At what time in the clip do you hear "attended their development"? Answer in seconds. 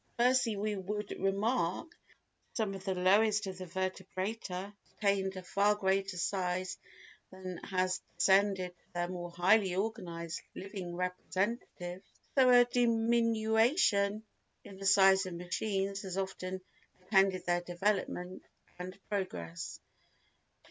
17.03-18.41